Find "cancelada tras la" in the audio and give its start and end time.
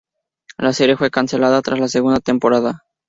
1.11-1.87